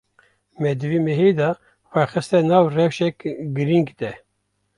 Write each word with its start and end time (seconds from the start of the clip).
Me 0.61 0.69
di 0.79 0.87
vê 0.91 0.99
mehê 1.07 1.29
de 1.39 1.49
xwe 1.89 2.03
xiste 2.11 2.37
nav 2.49 2.63
rewşek 2.75 3.15
girîng 3.55 3.89
de. 3.99 4.11